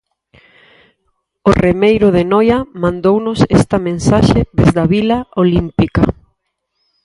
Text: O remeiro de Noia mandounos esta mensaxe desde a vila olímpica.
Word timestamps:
O 1.49 1.51
remeiro 1.65 2.07
de 2.15 2.23
Noia 2.31 2.59
mandounos 2.83 3.39
esta 3.59 3.77
mensaxe 3.87 4.39
desde 4.59 4.79
a 4.83 4.89
vila 4.95 5.17
olímpica. 5.43 6.03